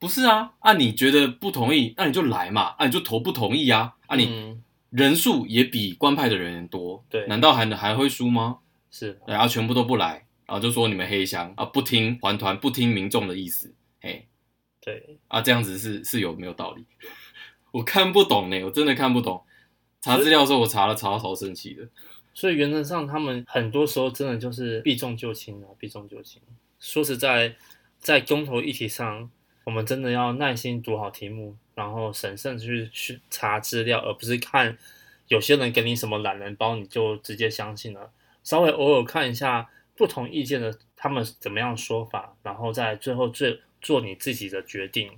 [0.01, 0.55] 不是啊？
[0.59, 3.95] 啊，你觉得不同意，那你就来嘛，啊，你就投不同意啊？
[4.09, 4.25] 啊，你。
[4.27, 8.59] 嗯人数也比官派的人多，对，难道还能还会输吗？
[8.91, 14.27] 是，然后全部都不来，然后就说你们黑箱啊，不听还团，不听民众的意思，嘿，
[14.81, 16.85] 对，啊，这样子是是有没有道理？
[17.71, 19.41] 我看不懂呢，我真的看不懂。
[20.01, 21.89] 查资料的时候我查了，查到超生气的。
[22.35, 26.43] 所以原则上，他们很多时候真的就是避重就轻啊，避重就轻。
[26.81, 27.55] 说实在，
[28.01, 29.31] 在公投议题上，
[29.65, 31.57] 我们真的要耐心读好题目。
[31.73, 34.77] 然后审慎去去查资料，而不是看
[35.29, 38.13] 有些人给你什么懒人包，你就直接相信了。
[38.45, 45.11] 稍微偶尔看一下不同意见的他们怎么样说法，然后在最后最做你自己的决定。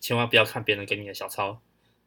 [0.00, 1.60] 千万不要看别人给你的小抄，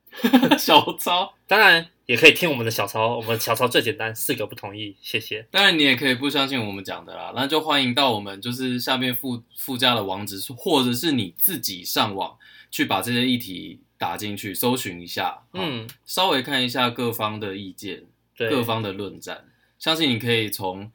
[0.57, 3.17] 小抄当然也可以听我们的小抄。
[3.17, 5.47] 我们小抄最简单，四个不同意，谢谢。
[5.51, 12.37] 当然你也可以不相信我们讲的啦，那就欢迎到我们就是下面附附加的网址，或者是你自己上网。
[12.71, 18.03] 去把这些议题打进去，搜寻一下，嗯，稍微看一下各方的意见，
[18.35, 19.45] 对各方的论战，
[19.79, 20.91] 相信你可以从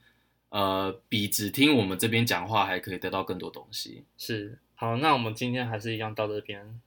[0.51, 4.05] 呃比只听我们这边讲话，还可以得到更多东西。
[4.19, 6.79] 是，好，那我们今天还是一样到这边。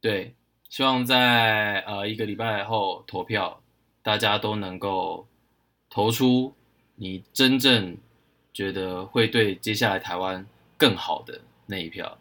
[0.00, 0.36] 对，
[0.68, 3.62] 希望在呃一个礼拜后投票，
[4.02, 5.26] 大家都能够
[5.88, 6.54] 投出
[6.96, 7.96] 你真正
[8.52, 10.46] 觉得会对接下来台湾
[10.76, 12.18] 更好的那一票。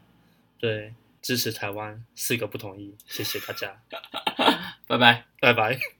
[0.59, 0.93] 对。
[1.19, 3.81] 支持台湾，四个不同意，谢谢大家，
[4.87, 5.96] 拜拜，拜拜。